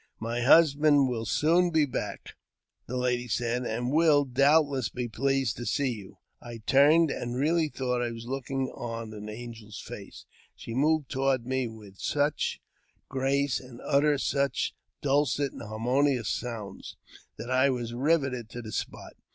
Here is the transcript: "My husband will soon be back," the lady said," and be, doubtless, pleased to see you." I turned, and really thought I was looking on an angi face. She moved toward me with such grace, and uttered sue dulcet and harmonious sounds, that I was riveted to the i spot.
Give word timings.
"My 0.29 0.41
husband 0.41 1.09
will 1.09 1.27
soon 1.27 1.69
be 1.69 1.85
back," 1.85 2.35
the 2.87 2.97
lady 2.97 3.27
said," 3.27 3.65
and 3.67 3.91
be, 3.91 4.23
doubtless, 4.33 4.89
pleased 4.89 5.57
to 5.57 5.65
see 5.67 5.91
you." 5.91 6.17
I 6.41 6.63
turned, 6.65 7.11
and 7.11 7.35
really 7.35 7.67
thought 7.69 8.01
I 8.01 8.09
was 8.09 8.25
looking 8.25 8.69
on 8.73 9.13
an 9.13 9.27
angi 9.27 9.79
face. 9.79 10.25
She 10.55 10.73
moved 10.73 11.11
toward 11.11 11.45
me 11.45 11.67
with 11.67 11.99
such 11.99 12.59
grace, 13.09 13.59
and 13.59 13.79
uttered 13.85 14.21
sue 14.21 14.47
dulcet 15.03 15.53
and 15.53 15.61
harmonious 15.61 16.29
sounds, 16.29 16.97
that 17.37 17.51
I 17.51 17.69
was 17.69 17.93
riveted 17.93 18.49
to 18.49 18.63
the 18.63 18.69
i 18.69 18.71
spot. 18.71 19.13